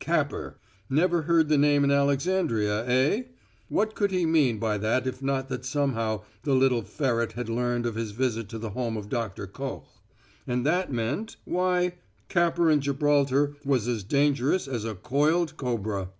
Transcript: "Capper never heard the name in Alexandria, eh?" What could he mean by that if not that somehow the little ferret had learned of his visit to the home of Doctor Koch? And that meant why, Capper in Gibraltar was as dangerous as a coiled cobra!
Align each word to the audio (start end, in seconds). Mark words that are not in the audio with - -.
"Capper 0.00 0.58
never 0.88 1.22
heard 1.22 1.48
the 1.48 1.58
name 1.58 1.82
in 1.82 1.90
Alexandria, 1.90 2.86
eh?" 2.86 3.22
What 3.68 3.96
could 3.96 4.12
he 4.12 4.26
mean 4.26 4.60
by 4.60 4.78
that 4.78 5.08
if 5.08 5.20
not 5.20 5.48
that 5.48 5.64
somehow 5.64 6.22
the 6.44 6.54
little 6.54 6.82
ferret 6.82 7.32
had 7.32 7.48
learned 7.48 7.84
of 7.84 7.96
his 7.96 8.12
visit 8.12 8.48
to 8.50 8.58
the 8.60 8.70
home 8.70 8.96
of 8.96 9.08
Doctor 9.08 9.48
Koch? 9.48 9.88
And 10.46 10.64
that 10.64 10.92
meant 10.92 11.34
why, 11.44 11.94
Capper 12.28 12.70
in 12.70 12.80
Gibraltar 12.80 13.56
was 13.64 13.88
as 13.88 14.04
dangerous 14.04 14.68
as 14.68 14.84
a 14.84 14.94
coiled 14.94 15.56
cobra! 15.56 16.10